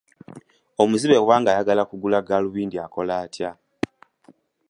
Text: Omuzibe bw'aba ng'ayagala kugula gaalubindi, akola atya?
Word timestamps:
Omuzibe 0.81 1.15
bw'aba 1.19 1.35
ng'ayagala 1.39 1.83
kugula 1.89 2.19
gaalubindi, 2.27 2.77
akola 2.85 3.13
atya? 3.23 3.51